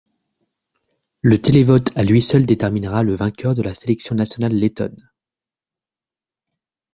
[1.21, 5.11] Le télévote à lui seul déterminera le vainqueur de la sélection nationale lettone.